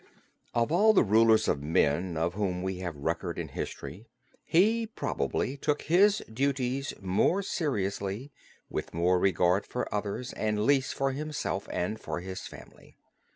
Of 0.55 0.71
all 0.71 0.93
the 0.93 1.03
rulers 1.03 1.47
of 1.47 1.61
men 1.61 2.17
of 2.17 2.33
whom 2.33 2.63
we 2.63 2.77
have 2.79 2.95
record 2.97 3.37
in 3.37 3.49
history 3.49 4.07
he 4.43 4.87
probably 4.87 5.57
took 5.57 5.83
his 5.83 6.23
duties 6.33 6.91
most 6.99 7.51
seriously, 7.53 8.31
with 8.67 8.95
most 8.95 9.21
regard 9.21 9.67
for 9.67 9.93
others, 9.93 10.33
and 10.33 10.65
least 10.65 10.95
for 10.95 11.11
himself 11.11 11.67
and 11.71 11.99
for 11.99 12.19
his 12.19 12.47
family. 12.47 12.97